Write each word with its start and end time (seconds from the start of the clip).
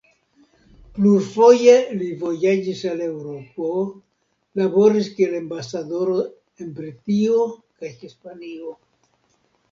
Plurfoje 0.93 1.73
li 1.97 2.05
vojaĝis 2.21 2.79
al 2.91 3.03
Eŭropo, 3.07 3.67
laboris 4.61 5.09
kiel 5.17 5.35
ambasadoro 5.41 6.15
en 6.65 6.71
Britio 6.79 7.43
kaj 7.83 7.93
Hispanio. 8.01 8.73